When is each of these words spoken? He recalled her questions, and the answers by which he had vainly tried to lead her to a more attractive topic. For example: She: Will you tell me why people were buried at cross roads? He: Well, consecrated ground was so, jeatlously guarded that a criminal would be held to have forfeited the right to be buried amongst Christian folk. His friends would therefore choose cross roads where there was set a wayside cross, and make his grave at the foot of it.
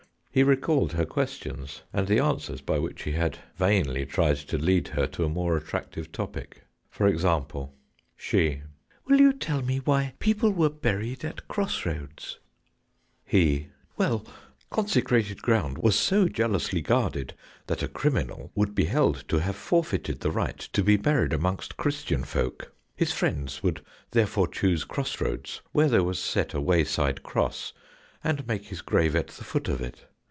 He 0.33 0.43
recalled 0.43 0.93
her 0.93 1.03
questions, 1.05 1.81
and 1.91 2.07
the 2.07 2.19
answers 2.19 2.61
by 2.61 2.79
which 2.79 3.03
he 3.03 3.11
had 3.11 3.39
vainly 3.57 4.05
tried 4.05 4.37
to 4.37 4.57
lead 4.57 4.87
her 4.87 5.05
to 5.07 5.25
a 5.25 5.29
more 5.29 5.57
attractive 5.57 6.09
topic. 6.13 6.63
For 6.89 7.05
example: 7.05 7.75
She: 8.15 8.61
Will 9.05 9.19
you 9.19 9.33
tell 9.33 9.61
me 9.61 9.79
why 9.79 10.13
people 10.19 10.51
were 10.53 10.69
buried 10.69 11.25
at 11.25 11.49
cross 11.49 11.85
roads? 11.85 12.39
He: 13.25 13.67
Well, 13.97 14.25
consecrated 14.69 15.41
ground 15.41 15.77
was 15.77 15.97
so, 15.97 16.29
jeatlously 16.29 16.79
guarded 16.81 17.33
that 17.67 17.83
a 17.83 17.89
criminal 17.89 18.53
would 18.55 18.73
be 18.73 18.85
held 18.85 19.25
to 19.27 19.39
have 19.39 19.57
forfeited 19.57 20.21
the 20.21 20.31
right 20.31 20.59
to 20.71 20.81
be 20.81 20.95
buried 20.95 21.33
amongst 21.33 21.75
Christian 21.75 22.23
folk. 22.23 22.73
His 22.95 23.11
friends 23.11 23.61
would 23.63 23.83
therefore 24.11 24.47
choose 24.47 24.85
cross 24.85 25.19
roads 25.19 25.59
where 25.73 25.89
there 25.89 26.03
was 26.05 26.19
set 26.19 26.53
a 26.53 26.61
wayside 26.61 27.21
cross, 27.21 27.73
and 28.23 28.47
make 28.47 28.67
his 28.67 28.81
grave 28.81 29.13
at 29.13 29.27
the 29.27 29.43
foot 29.43 29.67
of 29.67 29.81
it. 29.81 30.05